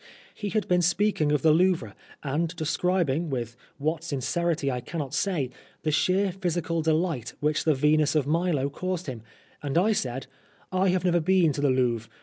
He 0.33 0.49
had 0.49 0.67
been 0.67 0.81
speaking 0.81 1.31
of 1.31 1.43
the 1.43 1.51
Louvre, 1.51 1.95
and 2.23 2.55
describing, 2.55 3.29
with 3.29 3.55
what 3.77 4.03
sincerity 4.03 4.71
I 4.71 4.81
cannot 4.81 5.13
say, 5.13 5.51
the 5.83 5.91
sheer 5.91 6.31
physical 6.31 6.81
delight 6.81 7.33
which 7.39 7.65
the 7.65 7.75
Venus 7.75 8.15
of 8.15 8.25
Milo 8.25 8.67
caused 8.71 9.05
him, 9.05 9.21
and 9.61 9.77
I 9.77 9.91
said," 9.91 10.25
I 10.71 10.89
have 10.89 11.05
never 11.05 11.19
been 11.19 11.51
to 11.53 11.61
the 11.61 11.69
Louvre. 11.69 12.09